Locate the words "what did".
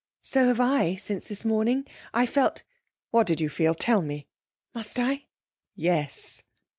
3.11-3.39